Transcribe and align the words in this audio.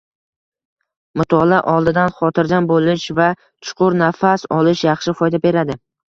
Mutolaa 1.19 1.57
oldidan 1.73 2.15
xotirjam 2.21 2.69
boʻlish 2.71 3.03
va 3.19 3.27
chuqur 3.67 3.97
nafas 3.99 4.47
olish 4.61 4.81
yaxshi 4.89 5.15
foyda 5.21 5.41
beradi 5.45 5.77